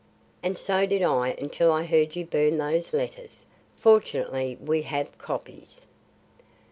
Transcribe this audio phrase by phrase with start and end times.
[0.41, 3.45] And so did I until I heard you burn those letters.
[3.77, 5.81] Fortunately we have copies."